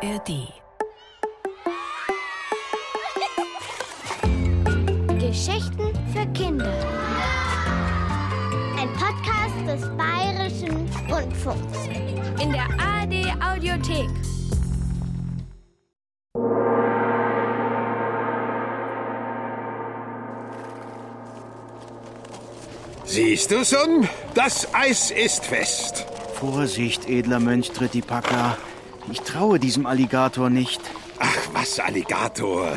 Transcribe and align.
ARD. 0.00 0.52
Geschichten 5.18 5.92
für 6.12 6.24
Kinder. 6.34 6.72
Ein 8.78 8.88
Podcast 8.92 9.56
des 9.66 9.96
Bayerischen 9.96 10.88
Rundfunks. 11.10 11.88
In 12.40 12.52
der 12.52 12.68
ARD 12.78 13.34
Audiothek. 13.42 14.08
Siehst 23.04 23.50
du, 23.50 23.64
Sohn? 23.64 24.08
Das 24.34 24.72
Eis 24.72 25.10
ist 25.10 25.44
fest. 25.44 26.06
Vorsicht, 26.34 27.08
edler 27.08 27.40
Mönch 27.40 27.72
Tritipaka. 27.72 28.56
Ich 29.10 29.20
traue 29.20 29.58
diesem 29.58 29.86
Alligator 29.86 30.50
nicht. 30.50 30.80
Ach, 31.18 31.48
was 31.52 31.80
Alligator? 31.80 32.72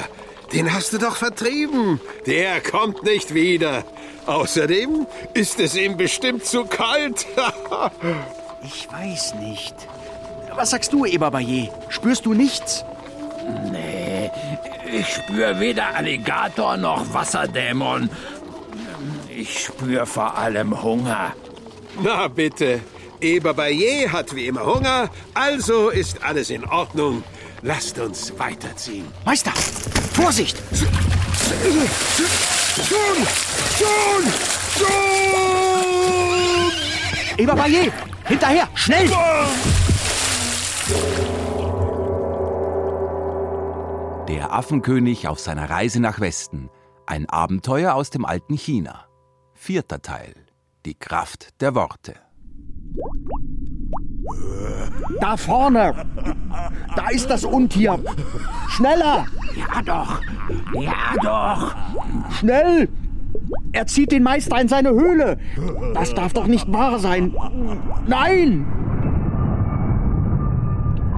Den 0.53 0.73
hast 0.73 0.93
du 0.93 0.97
doch 0.97 1.15
vertrieben. 1.15 1.99
Der 2.25 2.61
kommt 2.61 3.03
nicht 3.03 3.33
wieder. 3.33 3.83
Außerdem 4.25 5.07
ist 5.33 5.59
es 5.59 5.75
ihm 5.75 5.97
bestimmt 5.97 6.45
zu 6.45 6.65
kalt. 6.65 7.25
ich 8.63 8.87
weiß 8.91 9.35
nicht. 9.35 9.75
Was 10.55 10.71
sagst 10.71 10.91
du, 10.93 11.05
Eberbaye? 11.05 11.69
Spürst 11.89 12.25
du 12.25 12.33
nichts? 12.33 12.83
Nee, 13.71 14.29
ich 14.91 15.07
spüre 15.07 15.59
weder 15.59 15.95
Alligator 15.95 16.77
noch 16.77 17.13
Wasserdämon. 17.13 18.09
Ich 19.29 19.65
spüre 19.65 20.05
vor 20.05 20.37
allem 20.37 20.83
Hunger. 20.83 21.33
Na 22.01 22.27
bitte. 22.27 22.81
Eberbaye 23.21 24.09
hat 24.09 24.35
wie 24.35 24.47
immer 24.47 24.65
Hunger, 24.65 25.09
also 25.35 25.89
ist 25.89 26.23
alles 26.23 26.49
in 26.49 26.65
Ordnung. 26.65 27.23
Lasst 27.61 27.99
uns 27.99 28.37
weiterziehen. 28.39 29.05
Meister, 29.25 29.51
Vorsicht! 30.13 30.57
Schon! 32.87 33.15
Schon! 33.77 34.33
Schon! 34.77 34.97
Eberbaye, 37.37 37.91
hinterher, 38.25 38.67
schnell! 38.73 39.07
Der 44.27 44.51
Affenkönig 44.53 45.27
auf 45.27 45.39
seiner 45.39 45.69
Reise 45.69 45.99
nach 45.99 46.19
Westen. 46.19 46.71
Ein 47.05 47.29
Abenteuer 47.29 47.93
aus 47.93 48.09
dem 48.09 48.25
alten 48.25 48.55
China. 48.55 49.05
Vierter 49.53 50.01
Teil. 50.01 50.33
Die 50.85 50.95
Kraft 50.95 51.61
der 51.61 51.75
Worte. 51.75 52.15
Da 55.19 55.37
vorne! 55.37 55.93
Da 56.95 57.09
ist 57.09 57.29
das 57.29 57.43
Untier! 57.45 57.99
Schneller! 58.69 59.25
Ja 59.55 59.81
doch! 59.83 60.21
Ja 60.73 61.13
doch! 61.21 61.75
Schnell! 62.31 62.89
Er 63.71 63.87
zieht 63.87 64.11
den 64.11 64.23
Meister 64.23 64.59
in 64.59 64.67
seine 64.67 64.89
Höhle! 64.89 65.37
Das 65.93 66.13
darf 66.13 66.33
doch 66.33 66.47
nicht 66.47 66.71
wahr 66.71 66.99
sein! 66.99 67.33
Nein! 68.07 68.65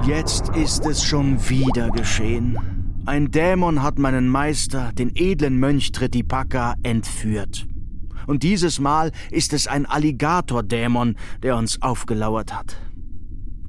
Jetzt 0.05 0.49
ist 0.49 0.85
es 0.85 1.03
schon 1.03 1.49
wieder 1.49 1.89
geschehen. 1.89 2.57
Ein 3.05 3.31
Dämon 3.31 3.81
hat 3.81 3.99
meinen 3.99 4.27
Meister, 4.27 4.91
den 4.93 5.11
edlen 5.15 5.59
Mönch 5.59 5.91
Tritipaka, 5.91 6.75
entführt. 6.83 7.65
Und 8.27 8.43
dieses 8.43 8.79
Mal 8.79 9.11
ist 9.31 9.53
es 9.53 9.67
ein 9.67 9.85
Alligatordämon, 9.85 11.15
der 11.41 11.57
uns 11.57 11.81
aufgelauert 11.81 12.53
hat. 12.53 12.77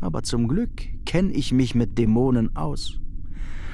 Aber 0.05 0.22
zum 0.22 0.48
Glück 0.48 0.83
kenne 1.06 1.33
ich 1.33 1.50
mich 1.50 1.74
mit 1.74 1.97
Dämonen 1.97 2.55
aus. 2.56 3.00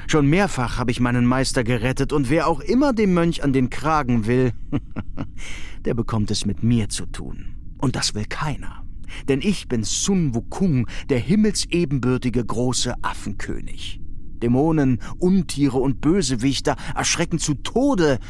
Schon 0.06 0.28
mehrfach 0.28 0.78
habe 0.78 0.92
ich 0.92 1.00
meinen 1.00 1.26
Meister 1.26 1.64
gerettet, 1.64 2.12
und 2.12 2.30
wer 2.30 2.46
auch 2.46 2.60
immer 2.60 2.92
dem 2.92 3.14
Mönch 3.14 3.42
an 3.42 3.52
den 3.52 3.68
Kragen 3.68 4.26
will, 4.26 4.52
der 5.84 5.94
bekommt 5.94 6.30
es 6.30 6.46
mit 6.46 6.62
mir 6.62 6.88
zu 6.88 7.06
tun. 7.06 7.56
Und 7.78 7.96
das 7.96 8.14
will 8.14 8.26
keiner. 8.26 8.84
Denn 9.28 9.40
ich 9.42 9.66
bin 9.66 9.82
Sun 9.82 10.32
Wukong, 10.32 10.86
der 11.08 11.18
himmelsebenbürtige 11.18 12.44
große 12.44 12.94
Affenkönig. 13.02 14.00
Dämonen, 14.40 15.00
Untiere 15.18 15.78
und 15.78 16.00
Bösewichter 16.00 16.76
erschrecken 16.94 17.40
zu 17.40 17.54
Tode, 17.54 18.20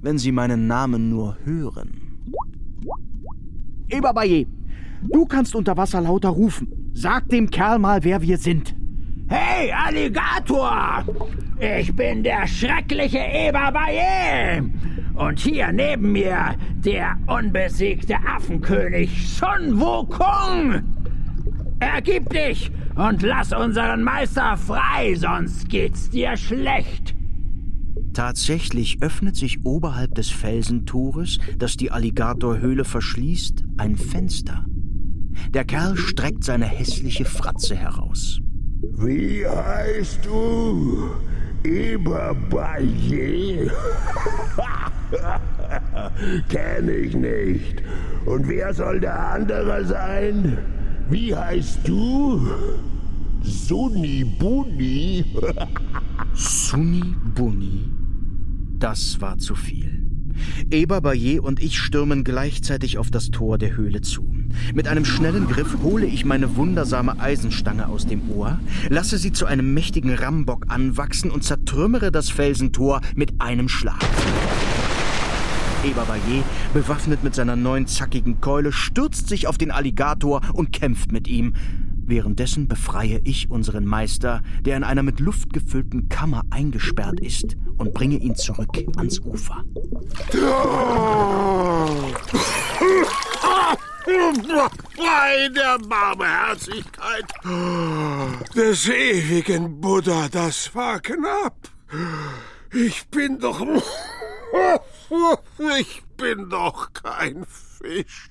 wenn 0.00 0.16
sie 0.16 0.32
meinen 0.32 0.66
Namen 0.66 1.10
nur 1.10 1.36
hören. 1.44 2.22
Eberbaye, 3.90 4.46
du 5.02 5.26
kannst 5.26 5.54
unter 5.54 5.76
Wasser 5.76 6.00
lauter 6.00 6.30
rufen. 6.30 6.79
Sag 6.92 7.28
dem 7.28 7.50
Kerl 7.50 7.78
mal, 7.78 8.04
wer 8.04 8.20
wir 8.22 8.38
sind. 8.38 8.74
Hey, 9.28 9.72
Alligator! 9.72 11.04
Ich 11.60 11.94
bin 11.94 12.24
der 12.24 12.46
schreckliche 12.46 13.18
Eberbaye! 13.18 14.62
Und 15.14 15.38
hier 15.38 15.70
neben 15.72 16.12
mir 16.12 16.56
der 16.74 17.16
unbesiegte 17.26 18.16
Affenkönig 18.16 19.28
Sun 19.28 19.78
Wukong! 19.78 20.82
Ergib 21.78 22.28
dich 22.30 22.70
und 22.96 23.22
lass 23.22 23.52
unseren 23.52 24.02
Meister 24.02 24.56
frei, 24.56 25.14
sonst 25.14 25.68
geht's 25.68 26.10
dir 26.10 26.36
schlecht. 26.36 27.14
Tatsächlich 28.12 29.00
öffnet 29.00 29.36
sich 29.36 29.64
oberhalb 29.64 30.14
des 30.16 30.30
Felsentores, 30.30 31.38
das 31.56 31.76
die 31.76 31.90
Alligatorhöhle 31.90 32.84
verschließt, 32.84 33.64
ein 33.78 33.96
Fenster. 33.96 34.66
Der 35.50 35.64
Kerl 35.64 35.96
streckt 35.96 36.44
seine 36.44 36.66
hässliche 36.66 37.24
Fratze 37.24 37.74
heraus. 37.74 38.40
Wie 38.98 39.46
heißt 39.46 40.24
du? 40.24 41.10
Eberbaye? 41.64 42.90
Kenn 46.48 46.88
ich 46.88 47.14
nicht. 47.14 47.82
Und 48.24 48.48
wer 48.48 48.72
soll 48.72 49.00
der 49.00 49.32
andere 49.32 49.84
sein? 49.84 50.58
Wie 51.10 51.34
heißt 51.34 51.86
du? 51.86 52.48
Sunni 53.42 54.24
Buni? 54.24 55.24
Sunni 56.34 57.14
Buni? 57.34 57.90
Das 58.78 59.20
war 59.20 59.38
zu 59.38 59.54
viel. 59.54 60.06
Eber 60.70 61.00
Bayer 61.00 61.42
und 61.42 61.60
ich 61.60 61.78
stürmen 61.78 62.24
gleichzeitig 62.24 62.98
auf 62.98 63.10
das 63.10 63.30
Tor 63.30 63.58
der 63.58 63.76
Höhle 63.76 64.00
zu. 64.00 64.32
Mit 64.74 64.88
einem 64.88 65.04
schnellen 65.04 65.48
Griff 65.48 65.76
hole 65.82 66.06
ich 66.06 66.24
meine 66.24 66.56
wundersame 66.56 67.18
Eisenstange 67.18 67.88
aus 67.88 68.06
dem 68.06 68.30
Ohr, 68.30 68.58
lasse 68.88 69.18
sie 69.18 69.32
zu 69.32 69.46
einem 69.46 69.74
mächtigen 69.74 70.14
Rambock 70.14 70.66
anwachsen 70.68 71.30
und 71.30 71.44
zertrümmere 71.44 72.12
das 72.12 72.30
Felsentor 72.30 73.00
mit 73.14 73.40
einem 73.40 73.68
Schlag. 73.68 74.00
Eber 75.84 76.04
Bayer, 76.04 76.44
bewaffnet 76.74 77.24
mit 77.24 77.34
seiner 77.34 77.56
neuen 77.56 77.86
zackigen 77.86 78.40
Keule, 78.40 78.70
stürzt 78.70 79.28
sich 79.28 79.46
auf 79.46 79.56
den 79.56 79.70
Alligator 79.70 80.42
und 80.52 80.72
kämpft 80.72 81.10
mit 81.10 81.26
ihm. 81.26 81.54
Währenddessen 82.04 82.68
befreie 82.68 83.20
ich 83.24 83.50
unseren 83.50 83.86
Meister, 83.86 84.42
der 84.64 84.76
in 84.76 84.84
einer 84.84 85.02
mit 85.02 85.20
Luft 85.20 85.52
gefüllten 85.52 86.08
Kammer 86.08 86.42
eingesperrt 86.50 87.20
ist, 87.20 87.56
und 87.78 87.94
bringe 87.94 88.16
ihn 88.16 88.34
zurück 88.34 88.76
ans 88.96 89.20
Ufer. 89.20 89.64
Bei 94.96 95.48
der 95.48 95.78
Barmherzigkeit 95.78 97.24
des 98.54 98.88
ewigen 98.88 99.80
Buddha, 99.80 100.28
das 100.28 100.74
war 100.74 101.00
knapp. 101.00 101.56
Ich 102.72 103.06
bin 103.08 103.38
doch. 103.38 103.60
Ich 105.78 106.02
bin 106.16 106.48
doch 106.48 106.92
kein 106.92 107.44
Fisch. 107.46 108.29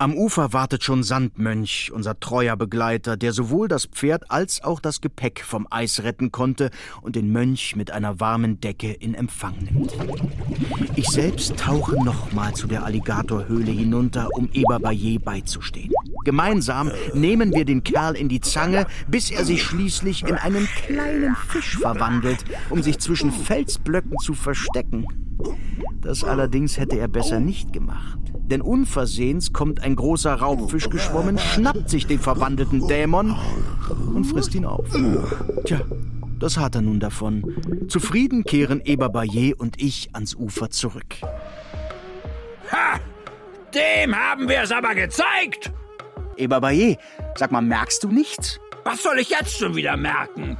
Am 0.00 0.14
Ufer 0.14 0.52
wartet 0.52 0.84
schon 0.84 1.02
Sandmönch, 1.02 1.90
unser 1.92 2.20
treuer 2.20 2.56
Begleiter, 2.56 3.16
der 3.16 3.32
sowohl 3.32 3.66
das 3.66 3.86
Pferd 3.86 4.30
als 4.30 4.62
auch 4.62 4.78
das 4.78 5.00
Gepäck 5.00 5.42
vom 5.44 5.66
Eis 5.70 6.04
retten 6.04 6.30
konnte 6.30 6.70
und 7.02 7.16
den 7.16 7.32
Mönch 7.32 7.74
mit 7.74 7.90
einer 7.90 8.20
warmen 8.20 8.60
Decke 8.60 8.92
in 8.92 9.14
Empfang 9.14 9.56
nimmt. 9.58 9.96
Ich 10.94 11.08
selbst 11.08 11.56
tauche 11.56 11.96
nochmal 12.04 12.54
zu 12.54 12.68
der 12.68 12.84
Alligatorhöhle 12.84 13.72
hinunter, 13.72 14.28
um 14.34 14.48
Eberbaye 14.52 15.18
beizustehen. 15.18 15.92
Gemeinsam 16.24 16.92
nehmen 17.12 17.52
wir 17.52 17.64
den 17.64 17.82
Kerl 17.82 18.14
in 18.14 18.28
die 18.28 18.40
Zange, 18.40 18.86
bis 19.08 19.32
er 19.32 19.44
sich 19.44 19.64
schließlich 19.64 20.22
in 20.22 20.36
einen 20.36 20.68
kleinen 20.86 21.34
Fisch 21.34 21.76
verwandelt, 21.76 22.44
um 22.70 22.84
sich 22.84 23.00
zwischen 23.00 23.32
Felsblöcken 23.32 24.16
zu 24.18 24.34
verstecken. 24.34 25.06
Das 26.08 26.24
allerdings 26.24 26.78
hätte 26.78 26.98
er 26.98 27.06
besser 27.06 27.38
nicht 27.38 27.70
gemacht. 27.74 28.18
Denn 28.32 28.62
unversehens 28.62 29.52
kommt 29.52 29.82
ein 29.82 29.94
großer 29.94 30.32
Raubfisch 30.32 30.88
geschwommen, 30.88 31.36
schnappt 31.36 31.90
sich 31.90 32.06
den 32.06 32.18
verwandelten 32.18 32.88
Dämon 32.88 33.36
und 34.14 34.24
frisst 34.24 34.54
ihn 34.54 34.64
auf. 34.64 34.88
Tja, 35.66 35.82
das 36.38 36.56
hat 36.56 36.76
er 36.76 36.80
nun 36.80 36.98
davon. 36.98 37.44
Zufrieden 37.88 38.44
kehren 38.44 38.80
Eberbaye 38.80 39.52
und 39.52 39.82
ich 39.82 40.08
ans 40.14 40.34
Ufer 40.34 40.70
zurück. 40.70 41.16
Ha! 42.72 42.98
Dem 43.74 44.16
haben 44.16 44.48
wir 44.48 44.62
es 44.62 44.72
aber 44.72 44.94
gezeigt! 44.94 45.70
Eberbaye, 46.38 46.96
sag 47.36 47.52
mal, 47.52 47.60
merkst 47.60 48.02
du 48.02 48.08
nichts? 48.08 48.58
Was 48.90 49.02
soll 49.02 49.18
ich 49.18 49.28
jetzt 49.28 49.58
schon 49.58 49.76
wieder 49.76 49.98
merken? 49.98 50.56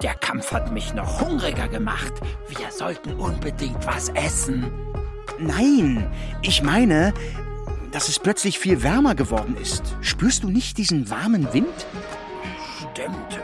Der 0.00 0.14
Kampf 0.14 0.52
hat 0.52 0.70
mich 0.70 0.94
noch 0.94 1.20
hungriger 1.20 1.66
gemacht. 1.66 2.12
Wir 2.46 2.70
sollten 2.70 3.14
unbedingt 3.14 3.84
was 3.84 4.10
essen. 4.10 4.70
Nein, 5.40 6.08
ich 6.42 6.62
meine, 6.62 7.12
dass 7.90 8.08
es 8.08 8.20
plötzlich 8.20 8.60
viel 8.60 8.84
wärmer 8.84 9.16
geworden 9.16 9.56
ist. 9.60 9.82
Spürst 10.02 10.44
du 10.44 10.50
nicht 10.50 10.78
diesen 10.78 11.10
warmen 11.10 11.52
Wind? 11.52 11.86
Stimmt. 12.92 13.40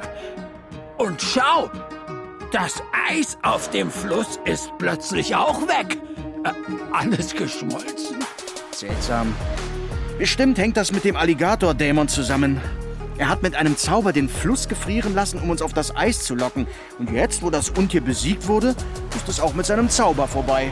Und 0.99 1.20
schau, 1.20 1.69
das 2.52 2.85
Eis 3.11 3.37
auf 3.43 3.69
dem 3.70 3.90
Fluss 3.90 4.38
ist 4.44 4.70
plötzlich 4.78 5.35
auch 5.35 5.61
weg. 5.62 5.99
Äh, 6.44 6.52
alles 6.93 7.35
geschmolzen. 7.35 8.19
Seltsam. 8.70 9.35
Bestimmt 10.19 10.56
hängt 10.58 10.76
das 10.76 10.93
mit 10.93 11.02
dem 11.02 11.17
Alligator-Dämon 11.17 12.06
zusammen. 12.06 12.61
Er 13.19 13.29
hat 13.29 13.43
mit 13.43 13.55
einem 13.55 13.76
Zauber 13.76 14.12
den 14.12 14.29
Fluss 14.29 14.69
gefrieren 14.69 15.14
lassen, 15.14 15.38
um 15.38 15.50
uns 15.50 15.62
auf 15.62 15.73
das 15.73 15.94
Eis 15.94 16.25
zu 16.25 16.35
locken. 16.35 16.67
Und 16.99 17.11
jetzt, 17.11 17.43
wo 17.43 17.50
das 17.50 17.70
Untier 17.70 18.00
besiegt 18.00 18.49
wurde, 18.49 18.75
ist 19.17 19.29
es 19.29 19.41
auch 19.41 19.55
mit 19.55 19.67
seinem 19.67 19.91
Zauber 19.91 20.26
vorbei. 20.26 20.70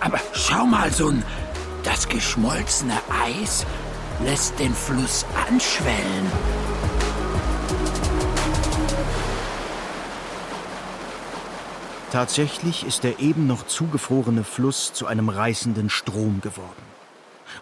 Aber 0.00 0.18
schau 0.32 0.66
mal, 0.66 0.92
Sun, 0.92 1.22
das 1.84 2.08
geschmolzene 2.08 2.94
Eis 3.24 3.64
lässt 4.24 4.58
den 4.58 4.74
Fluss 4.74 5.24
anschwellen. 5.48 6.30
Tatsächlich 12.10 12.86
ist 12.86 13.04
der 13.04 13.18
eben 13.18 13.46
noch 13.46 13.66
zugefrorene 13.66 14.44
Fluss 14.44 14.92
zu 14.92 15.06
einem 15.06 15.28
reißenden 15.28 15.90
Strom 15.90 16.40
geworden. 16.40 16.85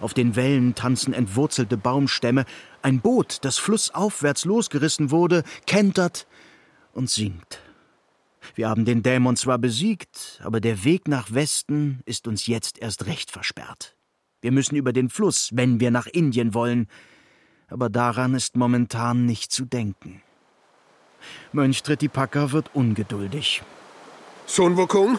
Auf 0.00 0.14
den 0.14 0.36
Wellen 0.36 0.74
tanzen 0.74 1.14
entwurzelte 1.14 1.76
Baumstämme, 1.76 2.44
ein 2.82 3.00
Boot, 3.00 3.38
das 3.42 3.58
flussaufwärts 3.58 4.44
losgerissen 4.44 5.10
wurde, 5.10 5.42
kentert 5.66 6.26
und 6.92 7.10
sinkt. 7.10 7.60
Wir 8.54 8.68
haben 8.68 8.84
den 8.84 9.02
Dämon 9.02 9.36
zwar 9.36 9.58
besiegt, 9.58 10.40
aber 10.44 10.60
der 10.60 10.84
Weg 10.84 11.08
nach 11.08 11.32
Westen 11.32 12.00
ist 12.04 12.28
uns 12.28 12.46
jetzt 12.46 12.78
erst 12.78 13.06
recht 13.06 13.30
versperrt. 13.30 13.96
Wir 14.42 14.52
müssen 14.52 14.76
über 14.76 14.92
den 14.92 15.08
Fluss, 15.08 15.50
wenn 15.52 15.80
wir 15.80 15.90
nach 15.90 16.06
Indien 16.06 16.52
wollen, 16.52 16.86
aber 17.68 17.88
daran 17.88 18.34
ist 18.34 18.56
momentan 18.56 19.24
nicht 19.24 19.50
zu 19.50 19.64
denken. 19.64 20.22
Mönch 21.52 21.82
Tritipaka 21.82 22.52
wird 22.52 22.70
ungeduldig. 22.74 23.62
Sun 24.46 24.76
Wukong, 24.76 25.18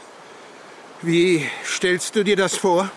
wie 1.01 1.43
stellst 1.63 2.15
du 2.15 2.23
dir 2.23 2.35
das 2.35 2.55
vor? 2.55 2.91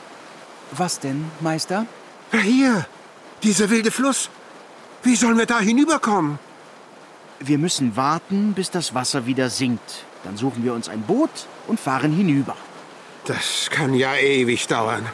Was 0.73 1.01
denn, 1.01 1.31
Meister? 1.41 1.87
Na 2.33 2.41
hier, 2.41 2.87
dieser 3.43 3.71
wilde 3.71 3.91
Fluss. 3.91 4.31
Wie 5.03 5.17
sollen 5.17 5.39
wir 5.39 5.47
da 5.47 5.61
hinüberkommen? 5.61 6.39
Wir 7.41 7.59
müssen 7.59 7.97
warten, 7.97 8.53
bis 8.53 8.71
das 8.71 8.95
Wasser 8.95 9.27
wieder 9.27 9.49
sinkt. 9.49 10.05
Dann 10.25 10.37
suchen 10.37 10.65
wir 10.65 10.75
uns 10.75 10.89
ein 10.89 11.03
Boot 11.03 11.31
und 11.69 11.79
fahren 11.79 12.13
hinüber. 12.13 12.57
Das 13.25 13.69
kann 13.71 13.95
ja 13.95 14.17
ewig 14.17 14.67
dauern. 14.67 15.07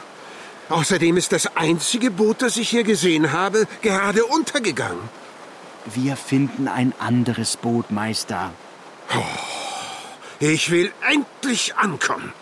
Außerdem 0.69 1.17
ist 1.17 1.31
das 1.31 1.55
einzige 1.55 2.09
Boot, 2.09 2.41
das 2.41 2.57
ich 2.57 2.69
hier 2.69 2.83
gesehen 2.83 3.31
habe, 3.31 3.67
gerade 3.81 4.25
untergegangen. 4.25 5.09
Wir 5.85 6.15
finden 6.15 6.67
ein 6.67 6.93
anderes 6.97 7.57
Boot, 7.57 7.91
Meister. 7.91 8.51
Oh, 9.15 9.21
ich 10.39 10.71
will 10.71 10.91
endlich 11.07 11.75
ankommen. 11.75 12.33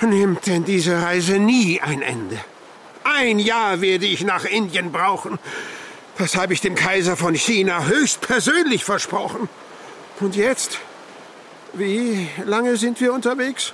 Nimmt 0.00 0.46
denn 0.46 0.64
diese 0.64 1.02
Reise 1.02 1.38
nie 1.38 1.80
ein 1.80 2.02
Ende? 2.02 2.38
Ein 3.04 3.38
Jahr 3.38 3.80
werde 3.80 4.06
ich 4.06 4.24
nach 4.24 4.44
Indien 4.44 4.92
brauchen. 4.92 5.38
Das 6.18 6.36
habe 6.36 6.52
ich 6.52 6.60
dem 6.60 6.74
Kaiser 6.74 7.16
von 7.16 7.34
China 7.34 7.86
höchstpersönlich 7.86 8.84
versprochen. 8.84 9.48
Und 10.20 10.36
jetzt? 10.36 10.78
Wie 11.72 12.28
lange 12.44 12.76
sind 12.76 13.00
wir 13.00 13.12
unterwegs? 13.12 13.72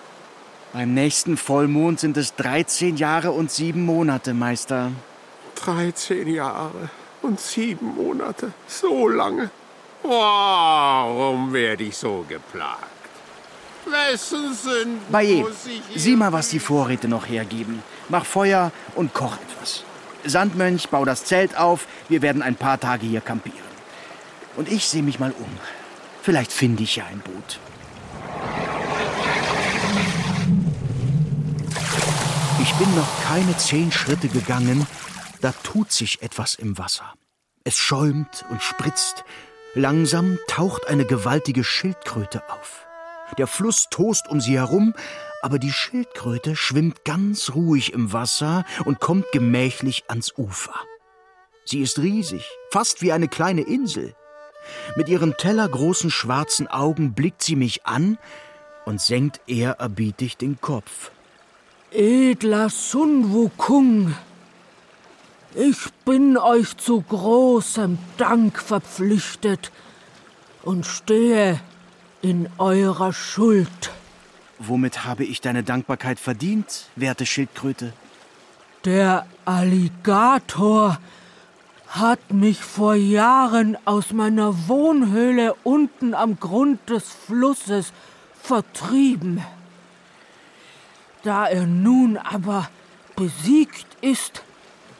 Beim 0.73 0.95
nächsten 0.95 1.37
Vollmond 1.37 2.01
sind 2.01 2.17
es 2.17 2.35
13 2.37 2.97
Jahre 2.97 3.33
und 3.33 3.51
sieben 3.51 3.85
Monate, 3.85 4.35
Meister. 4.35 4.93
13 5.57 6.29
Jahre 6.29 6.91
und 7.23 7.41
sieben 7.41 7.95
Monate. 7.97 8.53
So 8.67 9.09
lange. 9.09 9.51
Warum 10.03 11.53
werde 11.53 11.85
ich 11.85 11.97
so 11.97 12.25
geplagt? 12.29 13.00
Wessen 13.93 14.55
sind 14.55 15.13
Baye, 15.13 15.45
sieh 15.95 16.17
mal, 16.17 16.33
was 16.33 16.49
die 16.49 16.59
Vorräte 16.59 17.09
noch 17.09 17.29
hergeben. 17.29 17.83
Mach 18.09 18.25
Feuer 18.25 18.73
und 18.95 19.15
koch 19.15 19.37
etwas. 19.37 19.85
Sandmönch, 20.25 20.89
bau 20.89 21.05
das 21.05 21.25
Zelt 21.25 21.57
auf. 21.57 21.87
Wir 22.09 22.23
werden 22.23 22.43
ein 22.43 22.57
paar 22.57 22.79
Tage 22.79 23.07
hier 23.07 23.21
kampieren. 23.21 23.59
Und 24.57 24.71
ich 24.71 24.87
sehe 24.87 25.03
mich 25.03 25.19
mal 25.19 25.33
um. 25.33 25.59
Vielleicht 26.23 26.53
finde 26.53 26.83
ich 26.83 26.97
ja 26.97 27.05
ein 27.07 27.21
Boot. 27.21 27.59
Ich 32.63 32.75
bin 32.75 32.95
noch 32.95 33.09
keine 33.27 33.57
zehn 33.57 33.91
Schritte 33.91 34.29
gegangen, 34.29 34.87
da 35.41 35.53
tut 35.63 35.93
sich 35.93 36.23
etwas 36.23 36.55
im 36.55 36.77
Wasser. 36.77 37.15
Es 37.65 37.79
schäumt 37.79 38.45
und 38.51 38.63
spritzt. 38.63 39.25
Langsam 39.75 40.39
taucht 40.47 40.87
eine 40.89 41.07
gewaltige 41.07 41.65
Schildkröte 41.65 42.43
auf. 42.51 42.87
Der 43.39 43.47
Fluss 43.47 43.89
tost 43.91 44.29
um 44.29 44.41
sie 44.41 44.59
herum, 44.59 44.95
aber 45.43 45.59
die 45.59 45.73
Schildkröte 45.73 46.57
schwimmt 46.57 47.05
ganz 47.05 47.55
ruhig 47.55 47.93
im 47.93 48.13
Wasser 48.13 48.65
und 48.85 49.01
kommt 49.01 49.31
gemächlich 49.33 50.05
ans 50.09 50.33
Ufer. 50.37 50.75
Sie 51.65 51.81
ist 51.81 51.99
riesig, 51.99 52.45
fast 52.71 53.03
wie 53.03 53.13
eine 53.13 53.29
kleine 53.29 53.63
Insel. 53.63 54.15
Mit 54.97 55.09
ihren 55.09 55.37
tellergroßen 55.37 56.11
schwarzen 56.11 56.69
Augen 56.69 57.15
blickt 57.15 57.43
sie 57.43 57.57
mich 57.57 57.87
an 57.87 58.19
und 58.85 59.01
senkt 59.01 59.41
ehrerbietig 59.47 60.37
den 60.37 60.61
Kopf. 60.61 61.11
Edler 61.93 62.69
Sun 62.71 63.33
Wukong, 63.33 64.15
ich 65.55 65.79
bin 66.05 66.37
euch 66.37 66.77
zu 66.77 67.01
großem 67.01 67.99
Dank 68.17 68.61
verpflichtet 68.61 69.73
und 70.63 70.87
stehe 70.87 71.61
in 72.23 72.49
eurer 72.59 73.13
Schuld. 73.13 73.91
Womit 74.59 75.05
habe 75.05 75.25
ich 75.25 75.41
deine 75.41 75.63
Dankbarkeit 75.63 76.21
verdient, 76.21 76.87
werte 76.97 77.25
Schildkröte? 77.25 77.93
Der 78.85 79.27
Alligator 79.45 80.99
hat 81.89 82.33
mich 82.33 82.61
vor 82.61 82.95
Jahren 82.95 83.77
aus 83.85 84.13
meiner 84.13 84.69
Wohnhöhle 84.69 85.55
unten 85.65 86.15
am 86.15 86.39
Grund 86.39 86.89
des 86.89 87.05
Flusses 87.09 87.93
vertrieben. 88.41 89.43
Da 91.23 91.47
er 91.47 91.67
nun 91.67 92.17
aber 92.17 92.69
besiegt 93.17 93.87
ist, 94.01 94.43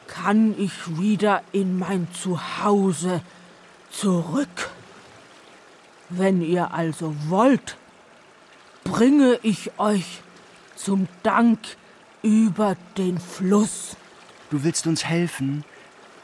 kann 0.09 0.55
ich 0.59 0.99
wieder 0.99 1.43
in 1.53 1.79
mein 1.79 2.09
Zuhause 2.13 3.23
zurück. 3.91 4.71
Wenn 6.11 6.43
ihr 6.43 6.75
also 6.75 7.15
wollt, 7.29 7.77
bringe 8.85 9.39
ich 9.43 9.79
euch 9.79 10.21
zum 10.75 11.07
Dank 11.23 11.59
über 12.23 12.77
den 12.99 13.19
Fluss. 13.19 13.97
Du 14.51 14.65
willst 14.65 14.87
uns 14.87 15.05
helfen? 15.05 15.65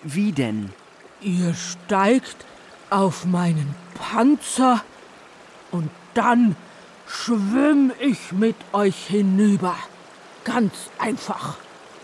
Wie 0.02 0.32
denn? 0.32 0.72
Ihr 1.20 1.54
steigt 1.54 2.44
auf 2.90 3.24
meinen 3.24 3.74
Panzer 3.94 4.82
und 5.70 5.90
dann 6.14 6.56
schwimm 7.06 7.92
ich 8.00 8.32
mit 8.32 8.56
euch 8.72 9.06
hinüber. 9.06 9.76
Ganz 10.44 10.74
einfach. 10.98 11.56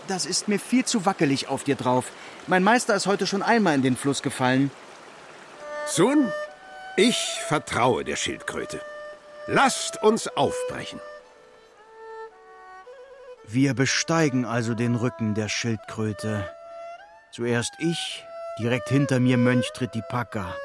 Das 0.07 0.25
ist 0.25 0.47
mir 0.47 0.59
viel 0.59 0.85
zu 0.85 1.05
wackelig 1.05 1.47
auf 1.47 1.63
dir 1.63 1.75
drauf. 1.75 2.05
Mein 2.47 2.63
Meister 2.63 2.95
ist 2.95 3.07
heute 3.07 3.27
schon 3.27 3.41
einmal 3.41 3.75
in 3.75 3.81
den 3.81 3.97
Fluss 3.97 4.21
gefallen. 4.21 4.71
Sun, 5.85 6.31
ich 6.95 7.39
vertraue 7.47 8.03
der 8.03 8.15
Schildkröte. 8.15 8.81
Lasst 9.47 10.01
uns 10.03 10.27
aufbrechen. 10.27 10.99
Wir 13.45 13.73
besteigen 13.73 14.45
also 14.45 14.73
den 14.73 14.95
Rücken 14.95 15.33
der 15.33 15.49
Schildkröte. 15.49 16.49
Zuerst 17.31 17.73
ich, 17.79 18.23
direkt 18.59 18.89
hinter 18.89 19.19
mir 19.19 19.37
Mönch 19.37 19.71
Tritipaka. 19.73 20.55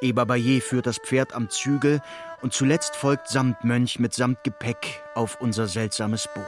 Eberbaye 0.00 0.60
führt 0.60 0.86
das 0.86 0.98
Pferd 0.98 1.34
am 1.34 1.50
Zügel 1.50 2.00
und 2.40 2.52
zuletzt 2.52 2.96
folgt 2.96 3.28
Samtmönch 3.28 3.98
mit 3.98 4.14
Samtgepäck 4.14 5.02
auf 5.14 5.40
unser 5.40 5.66
seltsames 5.66 6.28
Boot. 6.34 6.44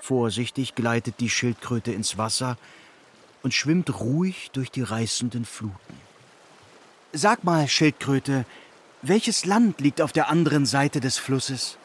Vorsichtig 0.00 0.74
gleitet 0.74 1.20
die 1.20 1.30
Schildkröte 1.30 1.92
ins 1.92 2.16
Wasser 2.16 2.56
und 3.42 3.54
schwimmt 3.54 4.00
ruhig 4.00 4.50
durch 4.52 4.70
die 4.70 4.82
reißenden 4.82 5.44
Fluten. 5.44 6.09
Sag 7.12 7.42
mal, 7.42 7.66
Schildkröte, 7.66 8.44
welches 9.02 9.44
Land 9.44 9.80
liegt 9.80 10.00
auf 10.00 10.12
der 10.12 10.28
anderen 10.28 10.64
Seite 10.64 11.00
des 11.00 11.18
Flusses? 11.18 11.76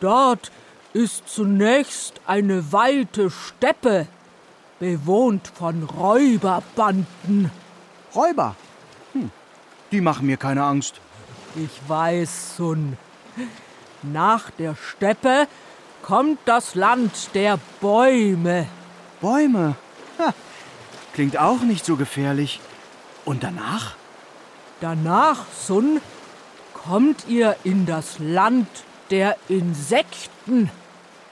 Dort 0.00 0.50
ist 0.94 1.28
zunächst 1.28 2.20
eine 2.26 2.72
weite 2.72 3.30
Steppe, 3.30 4.06
bewohnt 4.78 5.48
von 5.54 5.82
Räuberbanden. 5.82 7.50
Räuber? 8.14 8.56
Hm. 9.12 9.30
Die 9.92 10.00
machen 10.00 10.26
mir 10.26 10.38
keine 10.38 10.64
Angst. 10.64 11.00
Ich 11.56 11.88
weiß, 11.88 12.56
Sun. 12.56 12.96
Nach 14.02 14.50
der 14.50 14.76
Steppe 14.76 15.46
kommt 16.00 16.38
das 16.46 16.74
Land 16.74 17.34
der 17.34 17.58
Bäume. 17.82 18.66
Bäume? 19.20 19.76
Ha, 20.18 20.32
klingt 21.12 21.36
auch 21.36 21.60
nicht 21.60 21.84
so 21.84 21.96
gefährlich. 21.96 22.60
Und 23.26 23.42
danach? 23.42 23.96
Danach, 24.80 25.46
Sun, 25.52 26.00
kommt 26.72 27.26
ihr 27.28 27.56
in 27.64 27.86
das 27.86 28.18
Land 28.18 28.68
der 29.10 29.36
Insekten. 29.48 30.70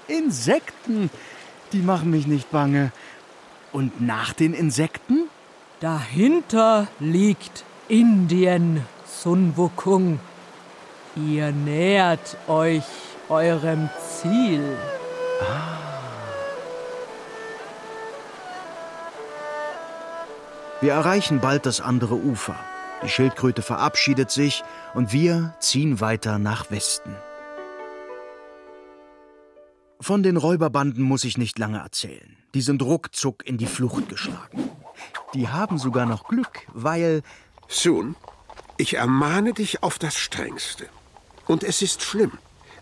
Insekten? 0.09 1.11
Die 1.73 1.81
machen 1.81 2.11
mich 2.11 2.27
nicht 2.27 2.51
bange. 2.51 2.93
Und 3.73 4.01
nach 4.01 4.33
den 4.33 4.55
Insekten? 4.55 5.29
Dahinter 5.81 6.87
liegt 7.01 7.65
Indien, 7.89 8.87
Sun 9.05 9.57
Wukong. 9.57 10.21
Ihr 11.17 11.53
nähert 11.53 12.37
euch 12.47 12.85
eurem 13.29 13.91
Ziel. 14.21 14.77
Wir 20.81 20.93
erreichen 20.93 21.41
bald 21.41 21.67
das 21.67 21.81
andere 21.81 22.15
Ufer. 22.15 22.57
Die 23.05 23.09
Schildkröte 23.09 23.63
verabschiedet 23.63 24.31
sich 24.31 24.63
und 24.95 25.13
wir 25.13 25.55
ziehen 25.59 26.01
weiter 26.01 26.39
nach 26.39 26.71
Westen. 26.71 27.15
Von 30.01 30.23
den 30.23 30.37
Räuberbanden 30.37 31.03
muss 31.03 31.25
ich 31.25 31.39
nicht 31.39 31.59
lange 31.59 31.79
erzählen. 31.79 32.37
Die 32.55 32.61
sind 32.61 32.83
ruckzuck 32.83 33.47
in 33.47 33.57
die 33.57 33.67
Flucht 33.67 34.09
geschlagen. 34.09 34.71
Die 35.35 35.49
haben 35.49 35.79
sogar 35.79 36.07
noch 36.07 36.29
Glück, 36.29 36.67
weil 36.73 37.23
Sun, 37.69 38.17
ich 38.77 38.95
ermahne 38.95 39.53
dich 39.53 39.83
auf 39.83 39.99
das 39.99 40.17
Strengste. 40.17 40.87
Und 41.47 41.65
es 41.65 41.83
ist 41.83 42.03
schlimm, 42.03 42.33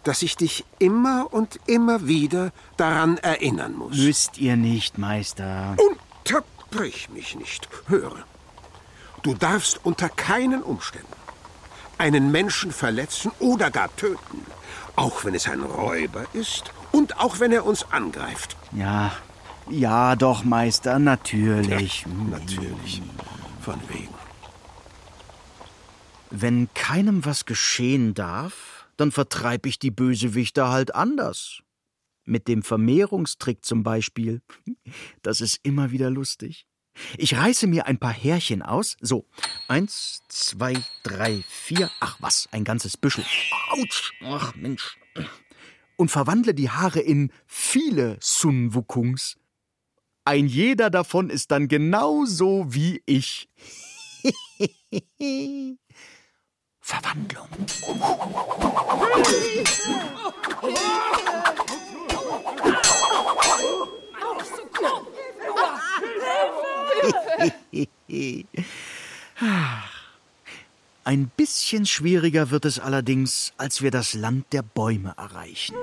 dass 0.03 0.23
ich 0.23 0.37
dich 0.37 0.65
immer 0.79 1.29
und 1.31 1.61
immer 1.67 2.07
wieder 2.07 2.53
daran 2.77 3.19
erinnern 3.19 3.75
muss. 3.75 3.97
müsst 3.97 4.39
ihr 4.39 4.57
nicht, 4.57 4.99
Meister. 4.99 5.77
Unterbrich 5.79 7.11
mich 7.11 7.37
nicht. 7.37 7.69
Höre. 7.87 8.25
Du 9.23 9.35
darfst 9.35 9.85
unter 9.85 10.09
keinen 10.09 10.63
Umständen 10.63 11.21
einen 11.99 12.33
Menschen 12.33 12.73
verletzen 12.73 13.31
oder 13.39 13.71
gar 13.71 13.95
töten, 13.97 14.47
auch 14.97 15.25
wenn 15.25 15.35
es 15.35 15.47
ein 15.47 15.63
Räuber 15.63 16.25
ist 16.33 16.73
und 16.93 17.19
auch 17.19 17.41
wenn 17.41 17.53
er 17.53 17.67
uns 17.67 17.85
angreift. 17.93 18.57
Ja, 18.73 19.13
ja, 19.69 20.17
doch, 20.17 20.43
Meister, 20.43 20.99
natürlich. 20.99 22.07
Natürlich. 22.31 23.03
Von 23.61 23.79
wegen. 23.89 24.15
Wenn 26.31 26.73
keinem 26.75 27.25
was 27.25 27.45
geschehen 27.45 28.15
darf, 28.15 28.87
dann 28.97 29.13
vertreib 29.13 29.67
ich 29.67 29.79
die 29.79 29.91
Bösewichter 29.91 30.71
halt 30.71 30.95
anders. 30.95 31.61
Mit 32.25 32.49
dem 32.49 32.63
Vermehrungstrick 32.63 33.65
zum 33.65 33.83
Beispiel. 33.83 34.41
Das 35.23 35.41
ist 35.41 35.61
immer 35.63 35.91
wieder 35.91 36.11
lustig. 36.11 36.67
Ich 37.17 37.37
reiße 37.37 37.67
mir 37.67 37.87
ein 37.87 37.99
paar 37.99 38.13
Härchen 38.13 38.63
aus. 38.63 38.97
So, 39.01 39.27
eins, 39.69 40.23
zwei, 40.29 40.75
drei, 41.03 41.43
vier. 41.49 41.91
Ach 42.01 42.17
was, 42.21 42.49
ein 42.53 42.65
ganzes 42.65 42.97
Büschel. 42.97 43.25
Autsch. 43.71 44.13
Ach 44.23 44.55
Mensch. 44.55 44.99
Und 45.97 46.11
verwandle 46.11 46.55
die 46.55 46.71
Haare 46.71 47.01
in 47.01 47.33
viele 47.47 48.17
Sun 48.21 48.75
Wukungs. 48.75 49.37
Ein 50.25 50.47
jeder 50.47 50.91
davon 50.91 51.31
ist 51.31 51.51
dann 51.51 51.69
genauso 51.69 52.67
wie 52.69 53.03
ich. 53.07 53.49
Verwandlung. 56.81 57.49
Ein 71.05 71.31
bisschen 71.37 71.87
schwieriger 71.87 72.51
wird 72.51 72.65
es 72.65 72.79
allerdings, 72.79 73.53
als 73.57 73.83
wir 73.83 73.91
das 73.91 74.15
Land 74.15 74.53
der 74.53 74.63
Bäume 74.63 75.15
erreichen. 75.17 75.75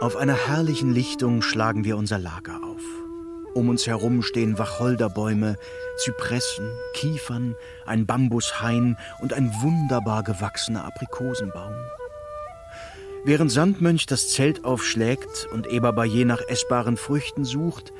Auf 0.00 0.16
einer 0.16 0.34
herrlichen 0.48 0.92
Lichtung 0.92 1.42
schlagen 1.42 1.84
wir 1.84 1.96
unser 1.96 2.18
Lager 2.18 2.60
auf. 2.62 2.82
Um 3.54 3.70
uns 3.70 3.86
herum 3.86 4.22
stehen 4.22 4.58
Wacholderbäume, 4.58 5.56
Zypressen, 5.96 6.70
Kiefern, 6.92 7.54
ein 7.86 8.04
Bambushain 8.04 8.98
und 9.20 9.32
ein 9.32 9.50
wunderbar 9.62 10.22
gewachsener 10.22 10.84
Aprikosenbaum. 10.84 11.74
Während 13.26 13.50
Sandmönch 13.50 14.06
das 14.06 14.28
Zelt 14.28 14.64
aufschlägt 14.64 15.48
und 15.50 15.66
Eberbayer 15.66 16.24
nach 16.24 16.42
essbaren 16.46 16.96
Früchten 16.96 17.44
sucht, 17.44 17.92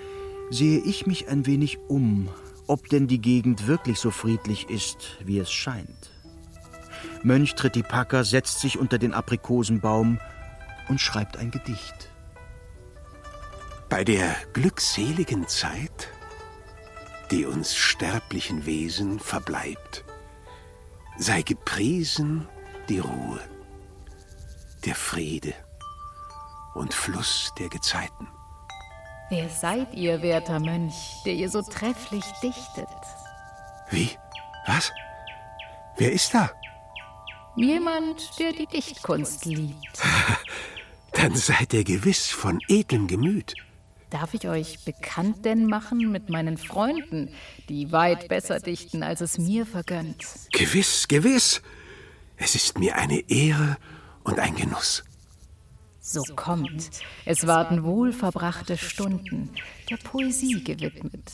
sehe 0.51 0.79
ich 0.79 1.09
mich 1.09 1.27
ein 1.27 1.47
wenig 1.47 1.81
um, 1.89 2.29
ob 2.69 2.89
denn 2.91 3.09
die 3.09 3.21
Gegend 3.21 3.67
wirklich 3.67 3.99
so 3.99 4.13
friedlich 4.13 4.71
ist, 4.71 5.19
wie 5.25 5.41
es 5.41 5.51
scheint. 5.51 6.13
Mönch 7.25 7.57
Tritipacker 7.57 8.23
setzt 8.23 8.61
sich 8.61 8.79
unter 8.79 8.99
den 8.99 9.15
Aprikosenbaum 9.15 10.21
und 10.89 11.01
schreibt 11.01 11.39
ein 11.39 11.51
Gedicht. 11.51 12.09
Bei 13.89 14.05
der 14.05 14.33
glückseligen 14.53 15.49
Zeit, 15.49 16.07
die 17.33 17.47
uns 17.47 17.75
sterblichen 17.75 18.65
Wesen 18.65 19.19
verbleibt, 19.19 20.05
sei 21.19 21.43
gepriesen 21.43 22.47
die 22.89 23.01
Ruhe, 23.01 23.41
der 24.87 24.95
Friede 24.95 25.53
und 26.75 26.95
Fluss 26.95 27.53
der 27.59 27.69
Gezeiten. 27.69 28.29
Wer 29.29 29.49
seid 29.49 29.93
ihr, 29.93 30.23
werter 30.23 30.61
Mönch, 30.61 30.95
der 31.25 31.35
ihr 31.35 31.51
so 31.51 31.61
trefflich 31.61 32.25
dichtet? 32.43 32.87
Wie? 33.91 34.11
Was? 34.67 34.93
Wer 35.97 36.13
ist 36.13 36.33
da? 36.33 36.51
Jemand, 37.57 38.39
der 38.39 38.53
die 38.53 38.67
Dichtkunst 38.67 39.45
liebt. 39.47 40.01
Dann 41.13 41.35
seid 41.35 41.73
ihr 41.73 41.83
gewiss 41.83 42.29
von 42.29 42.61
edlem 42.69 43.09
Gemüt. 43.09 43.55
Darf 44.11 44.35
ich 44.35 44.47
euch 44.49 44.85
bekannt 44.85 45.45
denn 45.45 45.67
machen 45.67 46.13
mit 46.13 46.29
meinen 46.29 46.59
Freunden, 46.59 47.35
die 47.69 47.91
weit 47.91 48.29
besser 48.29 48.61
dichten, 48.61 49.03
als 49.03 49.21
es 49.21 49.39
mir 49.39 49.67
vergönnt? 49.67 50.25
Gewiss, 50.53 51.09
gewiss. 51.09 51.63
Es 52.37 52.55
ist 52.55 52.79
mir 52.79 52.97
eine 52.97 53.29
Ehre 53.29 53.79
und 54.27 54.39
ein 54.39 54.55
Genuss. 54.55 55.05
So 56.01 56.23
kommt. 56.35 56.91
Es 57.25 57.47
warten 57.47 57.85
wohlverbrachte 57.85 58.77
Stunden, 58.77 59.51
der 59.91 59.97
Poesie 59.97 60.63
gewidmet. 60.63 61.33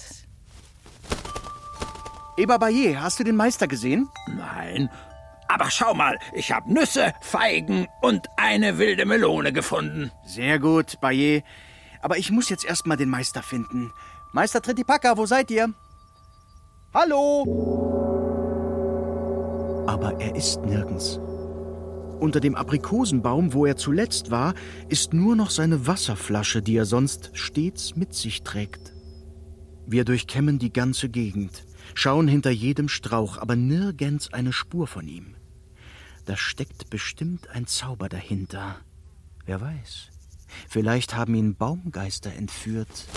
Eberbayer, 2.37 3.02
hast 3.02 3.20
du 3.20 3.25
den 3.25 3.37
Meister 3.37 3.66
gesehen? 3.66 4.08
Nein. 4.28 4.88
Aber 5.49 5.70
schau 5.70 5.92
mal, 5.92 6.18
ich 6.32 6.52
hab 6.52 6.66
Nüsse, 6.66 7.12
Feigen 7.20 7.87
und 8.00 8.26
eine 8.38 8.78
wilde 8.78 9.04
Melone 9.04 9.52
gefunden. 9.52 10.11
Sehr 10.25 10.58
gut, 10.58 10.99
Bayer. 11.02 11.42
Aber 12.00 12.16
ich 12.16 12.30
muss 12.30 12.49
jetzt 12.49 12.64
erst 12.64 12.87
mal 12.87 12.96
den 12.96 13.11
Meister 13.11 13.42
finden. 13.42 13.92
Meister 14.32 14.62
Tritipaka, 14.62 15.18
wo 15.18 15.26
seid 15.26 15.50
ihr? 15.50 15.75
Hallo? 16.94 17.44
Aber 19.87 20.18
er 20.18 20.34
ist 20.34 20.62
nirgends. 20.62 21.20
Unter 22.23 22.38
dem 22.38 22.55
Aprikosenbaum, 22.55 23.52
wo 23.52 23.67
er 23.67 23.76
zuletzt 23.76 24.31
war, 24.31 24.55
ist 24.88 25.12
nur 25.12 25.35
noch 25.35 25.50
seine 25.50 25.88
Wasserflasche, 25.88 26.62
die 26.62 26.76
er 26.76 26.85
sonst 26.85 27.33
stets 27.33 27.97
mit 27.97 28.14
sich 28.14 28.45
trägt. 28.45 28.93
Wir 29.88 30.05
durchkämmen 30.05 30.61
die 30.61 30.73
ganze 30.73 31.09
Gegend, 31.09 31.67
schauen 31.95 32.29
hinter 32.29 32.52
jedem 32.52 32.88
Strauch, 32.88 33.38
aber 33.38 33.57
nirgends 33.57 34.33
eine 34.33 34.52
Spur 34.52 34.87
von 34.87 35.09
ihm. 35.09 35.35
Da 36.25 36.37
steckt 36.37 36.91
bestimmt 36.91 37.50
ein 37.50 37.67
Zauber 37.67 38.09
dahinter. 38.09 38.76
Wer 39.45 39.61
weiß. 39.61 40.11
Vielleicht 40.69 41.17
haben 41.17 41.35
ihn 41.35 41.57
Baumgeister 41.57 42.33
entführt. 42.33 43.09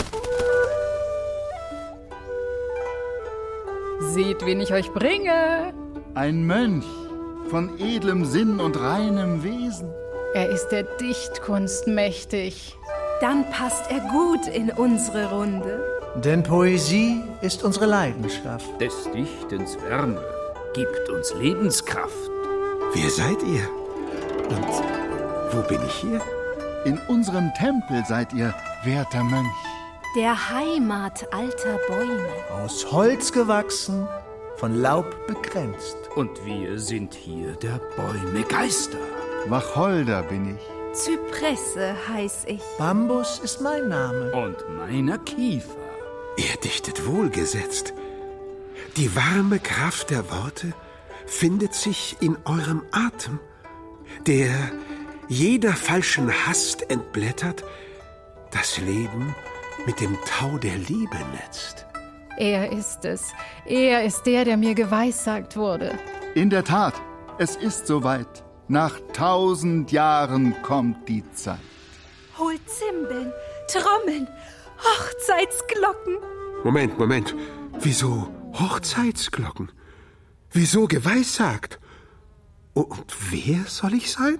Seht, 4.00 4.44
wen 4.44 4.60
ich 4.60 4.72
euch 4.72 4.90
bringe. 4.90 5.72
Ein 6.16 6.44
Mönch 6.44 7.05
von 7.50 7.78
edlem 7.78 8.24
Sinn 8.24 8.60
und 8.60 8.78
reinem 8.80 9.42
Wesen. 9.42 9.90
Er 10.34 10.48
ist 10.50 10.68
der 10.68 10.82
Dichtkunst 10.82 11.86
mächtig. 11.86 12.76
Dann 13.20 13.48
passt 13.50 13.90
er 13.90 14.00
gut 14.00 14.46
in 14.48 14.70
unsere 14.70 15.30
Runde. 15.30 15.82
Denn 16.16 16.42
Poesie 16.42 17.22
ist 17.40 17.62
unsere 17.62 17.86
Leidenschaft. 17.86 18.66
Des 18.80 19.08
Dichtens 19.14 19.76
Wärme 19.88 20.22
gibt 20.74 21.08
uns 21.08 21.32
Lebenskraft. 21.34 22.12
Wer 22.94 23.10
seid 23.10 23.42
ihr? 23.42 23.68
Und 24.50 24.66
wo 25.52 25.62
bin 25.68 25.80
ich 25.86 25.94
hier? 25.94 26.20
In 26.84 26.98
unserem 27.08 27.50
Tempel 27.58 28.04
seid 28.06 28.32
ihr, 28.32 28.54
werter 28.84 29.24
Mönch. 29.24 29.46
der 30.16 30.50
Heimat 30.50 31.26
alter 31.32 31.78
Bäume. 31.88 32.28
Aus 32.62 32.90
Holz 32.92 33.32
gewachsen, 33.32 34.06
von 34.56 34.74
Laub 34.74 35.26
begrenzt. 35.26 35.96
Und 36.14 36.44
wir 36.44 36.78
sind 36.78 37.14
hier 37.14 37.52
der 37.52 37.80
Bäume 37.96 38.42
Geister. 38.48 38.98
Wacholder 39.48 40.22
bin 40.22 40.56
ich. 40.56 40.62
Zypresse 40.96 41.94
heiß 42.08 42.44
ich. 42.46 42.62
Bambus 42.78 43.38
ist 43.38 43.60
mein 43.60 43.88
Name. 43.88 44.32
Und 44.32 44.56
meiner 44.76 45.18
Kiefer. 45.18 45.76
Ihr 46.36 46.56
dichtet 46.62 47.06
wohlgesetzt. 47.06 47.92
Die 48.96 49.14
warme 49.14 49.58
Kraft 49.58 50.10
der 50.10 50.30
Worte 50.30 50.72
findet 51.26 51.74
sich 51.74 52.16
in 52.20 52.38
eurem 52.44 52.82
Atem, 52.92 53.40
der 54.26 54.50
jeder 55.28 55.72
falschen 55.72 56.30
Hast 56.46 56.90
entblättert, 56.90 57.64
das 58.52 58.78
Leben 58.78 59.34
mit 59.86 60.00
dem 60.00 60.16
Tau 60.24 60.56
der 60.58 60.76
Liebe 60.76 61.18
netzt. 61.32 61.86
Er 62.36 62.70
ist 62.70 63.04
es. 63.04 63.32
Er 63.64 64.04
ist 64.04 64.24
der, 64.24 64.44
der 64.44 64.56
mir 64.56 64.74
geweissagt 64.74 65.56
wurde. 65.56 65.98
In 66.34 66.50
der 66.50 66.64
Tat, 66.64 66.94
es 67.38 67.56
ist 67.56 67.86
soweit. 67.86 68.44
Nach 68.68 68.98
tausend 69.12 69.90
Jahren 69.92 70.60
kommt 70.62 71.08
die 71.08 71.22
Zeit. 71.32 71.58
Holt 72.38 72.60
Zimbeln, 72.68 73.32
Trommeln, 73.68 74.28
Hochzeitsglocken. 74.78 76.16
Moment, 76.64 76.98
Moment. 76.98 77.34
Wieso 77.80 78.28
Hochzeitsglocken? 78.52 79.72
Wieso 80.50 80.86
geweissagt? 80.86 81.78
Und 82.74 83.06
wer 83.30 83.64
soll 83.66 83.94
ich 83.94 84.12
sein? 84.12 84.38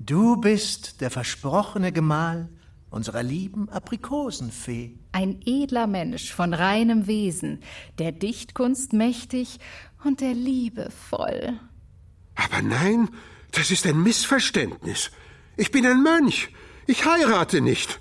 Du 0.00 0.36
bist 0.36 1.00
der 1.00 1.10
versprochene 1.10 1.92
Gemahl 1.92 2.48
unserer 2.90 3.22
lieben 3.22 3.68
Aprikosenfee. 3.68 4.98
Ein 5.12 5.40
edler 5.44 5.86
Mensch 5.86 6.32
von 6.32 6.54
reinem 6.54 7.06
Wesen, 7.06 7.60
der 7.98 8.12
Dichtkunst 8.12 8.92
mächtig 8.92 9.58
und 10.04 10.20
der 10.20 10.34
Liebe 10.34 10.90
voll. 10.90 11.58
Aber 12.34 12.62
nein, 12.62 13.08
das 13.52 13.70
ist 13.70 13.86
ein 13.86 14.02
Missverständnis. 14.02 15.10
Ich 15.56 15.70
bin 15.70 15.86
ein 15.86 16.02
Mönch. 16.02 16.48
Ich 16.86 17.04
heirate 17.04 17.60
nicht. 17.60 18.00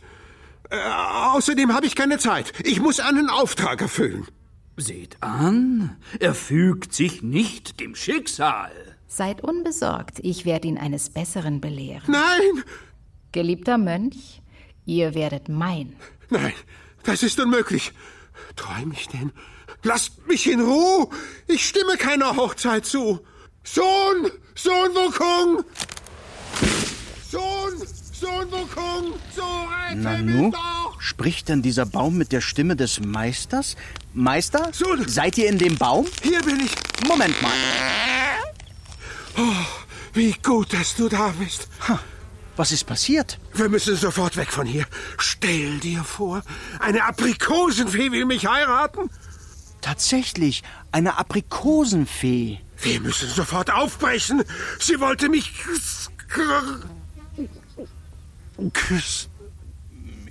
Äh, 0.69 0.77
außerdem 0.77 1.73
habe 1.73 1.85
ich 1.85 1.95
keine 1.95 2.17
Zeit. 2.17 2.53
Ich 2.63 2.79
muss 2.79 2.99
einen 2.99 3.29
Auftrag 3.29 3.81
erfüllen. 3.81 4.27
Seht 4.77 5.21
an, 5.21 5.95
er 6.19 6.33
fügt 6.33 6.93
sich 6.93 7.23
nicht 7.23 7.79
dem 7.79 7.95
Schicksal. 7.95 8.71
Seid 9.07 9.41
unbesorgt, 9.41 10.19
ich 10.21 10.43
werde 10.43 10.67
ihn 10.67 10.77
eines 10.77 11.09
Besseren 11.09 11.61
belehren. 11.61 12.11
Nein! 12.11 12.63
Geliebter 13.31 13.77
Mönch, 13.77 14.41
ihr 14.85 15.13
werdet 15.13 15.49
mein. 15.49 15.95
Nein, 16.29 16.53
das 17.03 17.23
ist 17.23 17.39
unmöglich. 17.39 17.91
Träum 18.55 18.91
ich 18.91 19.07
denn? 19.07 19.31
Lasst 19.83 20.27
mich 20.27 20.49
in 20.49 20.61
Ruhe! 20.61 21.07
Ich 21.47 21.67
stimme 21.67 21.97
keiner 21.97 22.35
Hochzeit 22.35 22.85
zu. 22.85 23.19
Sohn! 23.63 24.31
Sohn 24.55 24.93
Wukong! 24.93 25.63
Sohn! 27.29 27.87
Sohn 28.13 28.51
Wukong! 28.51 29.13
So 29.35 29.43
rette 29.43 30.01
Nanu? 30.01 30.45
mich 30.45 30.53
doch! 30.53 31.01
Spricht 31.01 31.49
denn 31.49 31.61
dieser 31.61 31.85
Baum 31.85 32.17
mit 32.17 32.31
der 32.31 32.41
Stimme 32.41 32.75
des 32.75 32.99
Meisters? 32.99 33.75
Meister? 34.13 34.69
Sohn! 34.71 35.07
Seid 35.07 35.37
ihr 35.37 35.49
in 35.49 35.57
dem 35.57 35.77
Baum? 35.77 36.07
Hier 36.23 36.41
bin 36.41 36.59
ich! 36.61 36.71
Moment 37.07 37.39
mal. 37.41 37.51
Oh, 39.37 39.65
wie 40.13 40.33
gut, 40.41 40.73
dass 40.73 40.95
du 40.95 41.09
da 41.09 41.33
bist. 41.37 41.67
Ha, 41.87 41.99
was 42.55 42.71
ist 42.71 42.85
passiert? 42.85 43.39
Wir 43.53 43.69
müssen 43.69 43.95
sofort 43.95 44.38
weg 44.38 44.51
von 44.51 44.65
hier. 44.65 44.85
Stell 45.17 45.79
dir 45.79 46.03
vor, 46.03 46.43
eine 46.79 47.03
Aprikosenfee 47.03 48.12
will 48.12 48.25
mich 48.25 48.47
heiraten. 48.47 49.09
Tatsächlich, 49.81 50.63
eine 50.91 51.17
Aprikosenfee. 51.17 52.59
Wir 52.81 53.01
müssen 53.01 53.29
sofort 53.29 53.72
aufbrechen. 53.72 54.44
Sie 54.79 55.00
wollte 55.00 55.29
mich 55.29 55.53
küssen. 58.74 59.31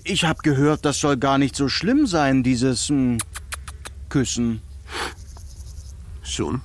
Ich 0.02 0.24
habe 0.24 0.42
gehört, 0.42 0.84
das 0.84 1.00
soll 1.00 1.16
gar 1.16 1.38
nicht 1.38 1.56
so 1.56 1.68
schlimm 1.68 2.06
sein, 2.06 2.42
dieses 2.42 2.88
hm, 2.88 3.18
Küssen. 4.08 4.60
Sohn, 6.22 6.62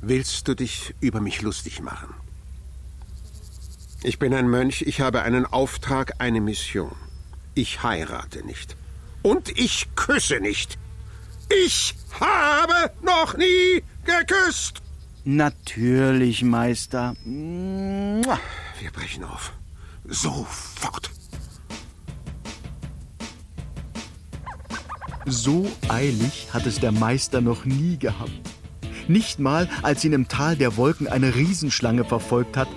willst 0.00 0.48
du 0.48 0.54
dich 0.54 0.94
über 1.00 1.20
mich 1.20 1.42
lustig 1.42 1.80
machen? 1.80 2.14
Ich 4.06 4.18
bin 4.18 4.34
ein 4.34 4.50
Mönch, 4.50 4.82
ich 4.82 5.00
habe 5.00 5.22
einen 5.22 5.46
Auftrag, 5.46 6.12
eine 6.18 6.42
Mission. 6.42 6.94
Ich 7.54 7.82
heirate 7.82 8.44
nicht. 8.44 8.76
Und 9.22 9.58
ich 9.58 9.88
küsse 9.96 10.40
nicht. 10.40 10.76
Ich 11.48 11.94
habe 12.20 12.92
noch 13.00 13.34
nie 13.38 13.82
geküsst. 14.04 14.82
Natürlich, 15.24 16.42
Meister. 16.42 17.16
Wir 17.24 18.90
brechen 18.92 19.24
auf. 19.24 19.54
Sofort. 20.04 21.10
So 25.24 25.66
eilig 25.88 26.48
hat 26.52 26.66
es 26.66 26.78
der 26.78 26.92
Meister 26.92 27.40
noch 27.40 27.64
nie 27.64 27.96
gehabt. 27.96 28.32
Nicht 29.08 29.38
mal, 29.38 29.70
als 29.82 30.04
ihn 30.04 30.12
im 30.12 30.28
Tal 30.28 30.56
der 30.56 30.76
Wolken 30.76 31.08
eine 31.08 31.34
Riesenschlange 31.34 32.04
verfolgt 32.04 32.58
hat, 32.58 32.68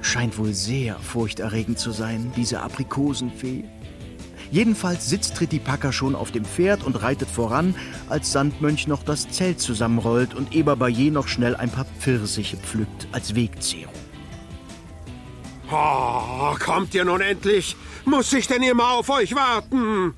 scheint 0.00 0.38
wohl 0.38 0.54
sehr 0.54 0.98
furchterregend 0.98 1.78
zu 1.78 1.90
sein, 1.90 2.32
diese 2.36 2.60
Aprikosenfee. 2.60 3.64
Jedenfalls 4.50 5.08
sitzt 5.08 5.36
Trittipacker 5.36 5.92
schon 5.92 6.14
auf 6.14 6.30
dem 6.30 6.44
Pferd 6.44 6.82
und 6.82 7.02
reitet 7.02 7.28
voran, 7.28 7.74
als 8.08 8.32
Sandmönch 8.32 8.86
noch 8.86 9.02
das 9.02 9.28
Zelt 9.28 9.60
zusammenrollt 9.60 10.34
und 10.34 10.54
Eber 10.54 10.76
Bayer 10.76 11.10
noch 11.10 11.28
schnell 11.28 11.54
ein 11.54 11.70
paar 11.70 11.84
Pfirsiche 11.98 12.56
pflückt 12.56 13.08
als 13.12 13.34
Wegzehrung. 13.34 13.92
Oh, 15.70 16.54
kommt 16.58 16.94
ihr 16.94 17.04
nun 17.04 17.20
endlich? 17.20 17.76
Muss 18.06 18.32
ich 18.32 18.46
denn 18.46 18.62
immer 18.62 18.92
auf 18.92 19.10
euch 19.10 19.34
warten? 19.34 20.14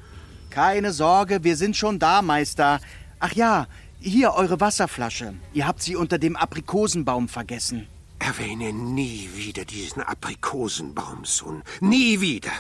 Keine 0.49 0.93
Sorge, 0.93 1.43
wir 1.43 1.57
sind 1.57 1.77
schon 1.77 1.99
da, 1.99 2.23
Meister. 2.23 2.81
Ach 3.19 3.33
ja, 3.33 3.67
hier 3.99 4.35
eure 4.35 4.61
Wasserflasche. 4.61 5.35
Ihr 5.53 5.67
habt 5.67 5.83
sie 5.83 5.97
unter 5.97 6.19
dem 6.19 6.37
Aprikosenbaum 6.37 7.29
vergessen. 7.29 7.89
Erwähne 8.21 8.73
nie 8.73 9.29
wieder 9.35 9.65
diesen 9.65 10.03
Aprikosenbaum, 10.03 11.25
Sohn. 11.25 11.63
Nie 11.81 12.21
wieder. 12.21 12.53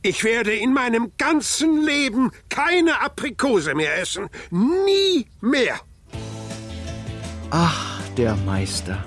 Ich 0.00 0.22
werde 0.22 0.54
in 0.54 0.72
meinem 0.72 1.12
ganzen 1.18 1.82
Leben 1.84 2.30
keine 2.48 3.02
Aprikose 3.02 3.74
mehr 3.74 3.98
essen. 3.98 4.28
Nie 4.50 5.26
mehr. 5.40 5.80
Ach, 7.50 8.00
der 8.16 8.36
Meister. 8.36 9.04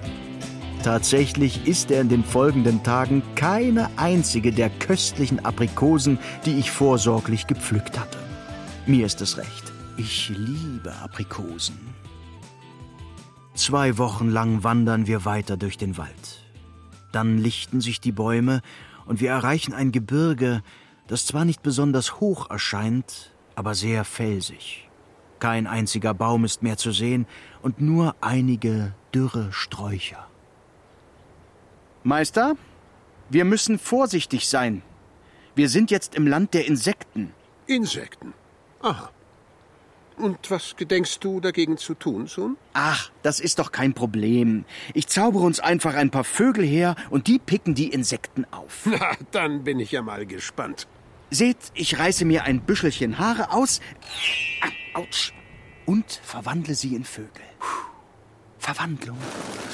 Tatsächlich 0.83 1.65
isst 1.65 1.91
er 1.91 2.01
in 2.01 2.09
den 2.09 2.23
folgenden 2.25 2.83
Tagen 2.83 3.23
keine 3.35 3.89
einzige 3.97 4.51
der 4.51 4.69
köstlichen 4.69 5.45
Aprikosen, 5.45 6.19
die 6.45 6.59
ich 6.59 6.71
vorsorglich 6.71 7.47
gepflückt 7.47 7.97
hatte. 7.97 8.17
Mir 8.85 9.05
ist 9.05 9.21
es 9.21 9.37
recht. 9.37 9.71
Ich 9.97 10.29
liebe 10.29 10.93
Aprikosen. 11.01 11.77
Zwei 13.61 13.99
Wochen 13.99 14.27
lang 14.27 14.63
wandern 14.63 15.05
wir 15.05 15.23
weiter 15.23 15.55
durch 15.55 15.77
den 15.77 15.95
Wald. 15.95 16.49
Dann 17.11 17.37
lichten 17.37 17.79
sich 17.79 18.01
die 18.01 18.11
Bäume 18.11 18.63
und 19.05 19.21
wir 19.21 19.29
erreichen 19.29 19.75
ein 19.75 19.91
Gebirge, 19.91 20.63
das 21.05 21.27
zwar 21.27 21.45
nicht 21.45 21.61
besonders 21.61 22.19
hoch 22.19 22.49
erscheint, 22.49 23.35
aber 23.53 23.75
sehr 23.75 24.03
felsig. 24.03 24.89
Kein 25.37 25.67
einziger 25.67 26.15
Baum 26.15 26.43
ist 26.43 26.63
mehr 26.63 26.77
zu 26.77 26.91
sehen 26.91 27.27
und 27.61 27.79
nur 27.79 28.15
einige 28.19 28.95
dürre 29.13 29.53
Sträucher. 29.53 30.25
Meister, 32.03 32.55
wir 33.29 33.45
müssen 33.45 33.77
vorsichtig 33.77 34.47
sein. 34.47 34.81
Wir 35.53 35.69
sind 35.69 35.91
jetzt 35.91 36.15
im 36.15 36.25
Land 36.25 36.55
der 36.55 36.65
Insekten. 36.65 37.31
Insekten? 37.67 38.33
Aha. 38.81 39.11
Und 40.17 40.51
was 40.51 40.75
gedenkst 40.75 41.17
du 41.21 41.39
dagegen 41.39 41.77
zu 41.77 41.93
tun, 41.95 42.27
Sohn? 42.27 42.57
Ach, 42.73 43.09
das 43.23 43.39
ist 43.39 43.59
doch 43.59 43.71
kein 43.71 43.93
Problem. 43.93 44.65
Ich 44.93 45.07
zaubere 45.07 45.43
uns 45.43 45.59
einfach 45.59 45.95
ein 45.95 46.11
paar 46.11 46.23
Vögel 46.23 46.65
her 46.65 46.95
und 47.09 47.27
die 47.27 47.39
picken 47.39 47.73
die 47.75 47.87
Insekten 47.89 48.45
auf. 48.51 48.81
Na, 48.85 49.13
dann 49.31 49.63
bin 49.63 49.79
ich 49.79 49.91
ja 49.91 50.01
mal 50.01 50.25
gespannt. 50.25 50.87
Seht, 51.31 51.57
ich 51.73 51.97
reiße 51.97 52.25
mir 52.25 52.43
ein 52.43 52.61
Büschelchen 52.61 53.17
Haare 53.17 53.51
aus. 53.51 53.79
Ah, 54.61 54.99
Autsch. 54.99 55.33
Und 55.85 56.19
verwandle 56.23 56.75
sie 56.75 56.95
in 56.95 57.05
Vögel. 57.05 57.31
Verwandlung. 58.59 59.17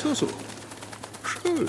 So, 0.02 0.14
so. 0.14 0.30
Schön. 1.24 1.66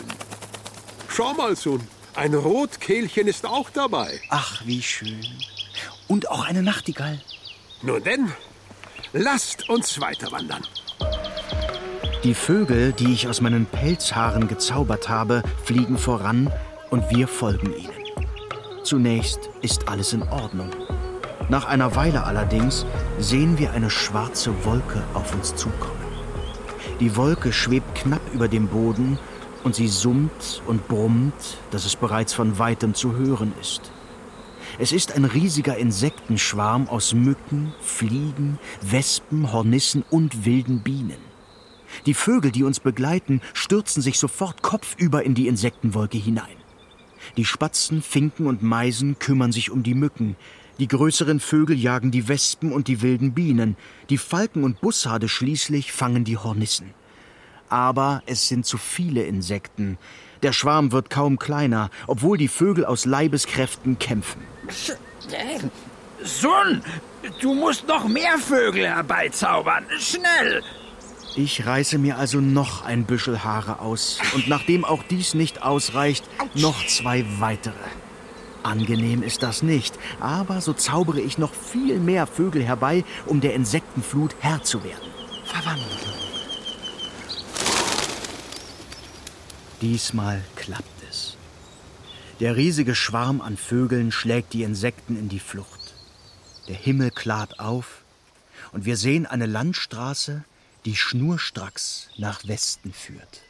Schau 1.08 1.34
mal, 1.34 1.56
Sohn. 1.56 1.80
Ein 2.14 2.34
Rotkehlchen 2.34 3.26
ist 3.26 3.46
auch 3.46 3.70
dabei. 3.70 4.20
Ach, 4.28 4.62
wie 4.64 4.82
schön. 4.82 5.24
Und 6.06 6.30
auch 6.30 6.44
eine 6.44 6.62
Nachtigall. 6.62 7.20
Nun 7.82 8.02
denn, 8.02 8.32
lasst 9.12 9.68
uns 9.68 10.00
weiter 10.00 10.30
wandern. 10.32 10.62
Die 12.24 12.34
Vögel, 12.34 12.92
die 12.92 13.12
ich 13.12 13.28
aus 13.28 13.40
meinen 13.40 13.66
Pelzhaaren 13.66 14.48
gezaubert 14.48 15.08
habe, 15.08 15.42
fliegen 15.64 15.98
voran 15.98 16.52
und 16.90 17.10
wir 17.10 17.28
folgen 17.28 17.72
ihnen. 17.74 17.92
Zunächst 18.82 19.50
ist 19.62 19.88
alles 19.88 20.12
in 20.12 20.22
Ordnung. 20.24 20.70
Nach 21.48 21.66
einer 21.66 21.94
Weile 21.94 22.24
allerdings 22.24 22.84
sehen 23.18 23.58
wir 23.58 23.72
eine 23.72 23.90
schwarze 23.90 24.52
Wolke 24.64 25.02
auf 25.14 25.34
uns 25.34 25.54
zukommen. 25.54 25.94
Die 27.00 27.16
Wolke 27.16 27.52
schwebt 27.52 27.94
knapp 27.94 28.20
über 28.34 28.48
dem 28.48 28.66
Boden 28.66 29.18
und 29.62 29.74
sie 29.74 29.88
summt 29.88 30.62
und 30.66 30.88
brummt, 30.88 31.58
dass 31.70 31.84
es 31.84 31.96
bereits 31.96 32.34
von 32.34 32.58
weitem 32.58 32.94
zu 32.94 33.16
hören 33.16 33.52
ist. 33.60 33.92
Es 34.80 34.92
ist 34.92 35.16
ein 35.16 35.24
riesiger 35.24 35.76
Insektenschwarm 35.76 36.88
aus 36.88 37.12
Mücken, 37.12 37.74
Fliegen, 37.80 38.60
Wespen, 38.80 39.52
Hornissen 39.52 40.04
und 40.08 40.44
wilden 40.44 40.84
Bienen. 40.84 41.18
Die 42.06 42.14
Vögel, 42.14 42.52
die 42.52 42.62
uns 42.62 42.78
begleiten, 42.78 43.40
stürzen 43.54 44.02
sich 44.02 44.20
sofort 44.20 44.62
kopfüber 44.62 45.24
in 45.24 45.34
die 45.34 45.48
Insektenwolke 45.48 46.16
hinein. 46.16 46.56
Die 47.36 47.44
Spatzen, 47.44 48.02
Finken 48.02 48.46
und 48.46 48.62
Meisen 48.62 49.18
kümmern 49.18 49.50
sich 49.50 49.72
um 49.72 49.82
die 49.82 49.94
Mücken. 49.94 50.36
Die 50.78 50.86
größeren 50.86 51.40
Vögel 51.40 51.76
jagen 51.76 52.12
die 52.12 52.28
Wespen 52.28 52.70
und 52.70 52.86
die 52.86 53.02
wilden 53.02 53.34
Bienen. 53.34 53.76
Die 54.10 54.18
Falken 54.18 54.62
und 54.62 54.80
Bussarde 54.80 55.28
schließlich 55.28 55.90
fangen 55.90 56.22
die 56.22 56.36
Hornissen. 56.36 56.94
Aber 57.68 58.22
es 58.26 58.46
sind 58.46 58.64
zu 58.64 58.78
viele 58.78 59.24
Insekten. 59.24 59.98
Der 60.42 60.52
Schwarm 60.52 60.92
wird 60.92 61.10
kaum 61.10 61.38
kleiner, 61.38 61.90
obwohl 62.06 62.38
die 62.38 62.48
Vögel 62.48 62.84
aus 62.84 63.04
Leibeskräften 63.04 63.98
kämpfen. 63.98 64.42
Sohn, 66.22 66.82
du 67.40 67.54
musst 67.54 67.86
noch 67.86 68.08
mehr 68.08 68.38
Vögel 68.38 68.86
herbeizaubern. 68.86 69.84
Schnell! 69.98 70.62
Ich 71.36 71.66
reiße 71.66 71.98
mir 71.98 72.18
also 72.18 72.40
noch 72.40 72.84
ein 72.84 73.04
Büschel 73.04 73.44
Haare 73.44 73.78
aus 73.78 74.18
und 74.34 74.48
nachdem 74.48 74.84
auch 74.84 75.02
dies 75.04 75.34
nicht 75.34 75.62
ausreicht, 75.62 76.24
noch 76.54 76.84
zwei 76.86 77.24
weitere. 77.38 77.74
Angenehm 78.64 79.22
ist 79.22 79.42
das 79.42 79.62
nicht, 79.62 79.96
aber 80.18 80.60
so 80.60 80.72
zaubere 80.72 81.20
ich 81.20 81.38
noch 81.38 81.54
viel 81.54 82.00
mehr 82.00 82.26
Vögel 82.26 82.64
herbei, 82.64 83.04
um 83.26 83.40
der 83.40 83.54
Insektenflut 83.54 84.34
Herr 84.40 84.62
zu 84.64 84.82
werden. 84.82 85.08
Verwandlung. 85.44 86.17
Diesmal 89.80 90.42
klappt 90.56 91.02
es. 91.08 91.36
Der 92.40 92.56
riesige 92.56 92.94
Schwarm 92.94 93.40
an 93.40 93.56
Vögeln 93.56 94.10
schlägt 94.10 94.52
die 94.52 94.64
Insekten 94.64 95.16
in 95.16 95.28
die 95.28 95.40
Flucht. 95.40 95.94
Der 96.66 96.76
Himmel 96.76 97.10
klart 97.10 97.60
auf 97.60 98.02
und 98.72 98.84
wir 98.84 98.96
sehen 98.96 99.26
eine 99.26 99.46
Landstraße, 99.46 100.44
die 100.84 100.96
schnurstracks 100.96 102.08
nach 102.16 102.46
Westen 102.46 102.92
führt. 102.92 103.42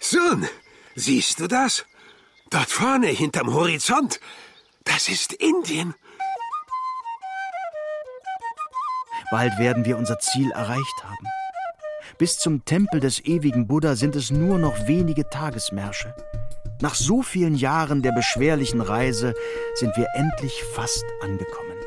Sohn, 0.00 0.46
siehst 0.94 1.40
du 1.40 1.46
das? 1.46 1.84
Dort 2.50 2.70
vorne 2.70 3.08
hinterm 3.08 3.52
Horizont. 3.52 4.20
Das 4.84 5.08
ist 5.08 5.32
Indien. 5.32 5.94
Bald 9.30 9.58
werden 9.58 9.84
wir 9.84 9.96
unser 9.96 10.18
Ziel 10.18 10.50
erreicht 10.50 11.04
haben. 11.04 11.26
Bis 12.20 12.38
zum 12.38 12.66
Tempel 12.66 13.00
des 13.00 13.24
ewigen 13.24 13.66
Buddha 13.66 13.96
sind 13.96 14.14
es 14.14 14.30
nur 14.30 14.58
noch 14.58 14.86
wenige 14.86 15.30
Tagesmärsche. 15.30 16.14
Nach 16.82 16.94
so 16.94 17.22
vielen 17.22 17.54
Jahren 17.54 18.02
der 18.02 18.12
beschwerlichen 18.12 18.82
Reise 18.82 19.32
sind 19.76 19.96
wir 19.96 20.06
endlich 20.14 20.62
fast 20.74 21.02
angekommen. 21.22 21.78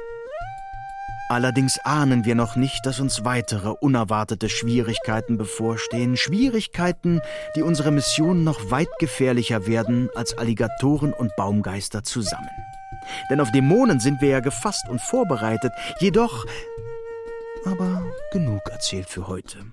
Allerdings 1.29 1.77
ahnen 1.83 2.25
wir 2.25 2.33
noch 2.33 2.55
nicht, 2.55 2.83
dass 2.83 2.99
uns 2.99 3.23
weitere 3.23 3.75
unerwartete 3.79 4.49
Schwierigkeiten 4.49 5.37
bevorstehen. 5.37 6.17
Schwierigkeiten, 6.17 7.21
die 7.55 7.61
unsere 7.61 7.91
Mission 7.91 8.43
noch 8.43 8.71
weit 8.71 8.89
gefährlicher 8.97 9.67
werden 9.67 10.09
als 10.15 10.35
Alligatoren 10.35 11.13
und 11.13 11.35
Baumgeister 11.35 12.03
zusammen. 12.03 12.49
Denn 13.29 13.39
auf 13.39 13.51
Dämonen 13.51 13.99
sind 13.99 14.19
wir 14.19 14.29
ja 14.29 14.39
gefasst 14.39 14.89
und 14.89 14.99
vorbereitet. 14.99 15.73
Jedoch. 15.99 16.47
Aber 17.65 18.03
genug 18.31 18.61
erzählt 18.69 19.07
für 19.07 19.27
heute. 19.27 19.65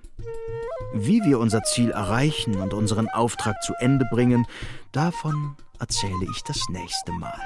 Wie 0.93 1.21
wir 1.23 1.39
unser 1.39 1.63
Ziel 1.63 1.91
erreichen 1.91 2.55
und 2.61 2.73
unseren 2.73 3.09
Auftrag 3.09 3.61
zu 3.63 3.73
Ende 3.79 4.05
bringen, 4.11 4.45
davon 4.91 5.55
erzähle 5.79 6.25
ich 6.33 6.43
das 6.43 6.67
nächste 6.69 7.11
Mal. 7.11 7.39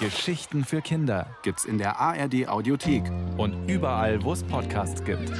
Geschichten 0.00 0.64
für 0.64 0.82
Kinder 0.82 1.26
gibt's 1.42 1.64
in 1.64 1.78
der 1.78 2.00
ARD 2.00 2.48
Audiothek 2.48 3.04
und 3.36 3.68
überall, 3.68 4.22
wo 4.24 4.32
es 4.32 4.42
Podcasts 4.42 5.04
gibt. 5.04 5.30